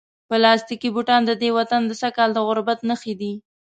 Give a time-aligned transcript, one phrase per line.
[0.29, 3.33] پلاستیکي بوټان د دې وطن د سږکال د غربت نښې دي.